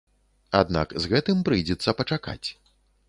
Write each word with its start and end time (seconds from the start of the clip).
Аднак 0.61 0.95
з 1.03 1.11
гэтым 1.11 1.37
прыйдзецца 1.49 1.97
пачакаць. 2.01 2.43